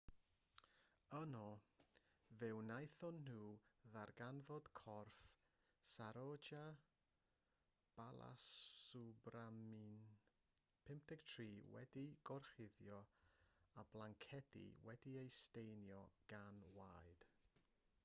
yno 1.15 1.41
fe 2.37 2.47
wnaethon 2.59 3.17
nhw 3.25 3.49
ddarganfod 3.89 4.69
corff 4.79 5.17
saroja 5.89 6.61
balasubramanian 7.99 10.01
53 10.89 11.45
wedi'i 11.75 12.07
gorchuddio 12.31 12.97
â 13.03 13.85
blancedi 13.93 14.65
wedi'u 14.89 15.27
staenio 15.43 15.99
gan 16.35 16.59
waed 16.79 17.27